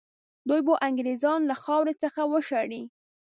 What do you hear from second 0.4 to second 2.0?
دوی به انګرېزان له خاورې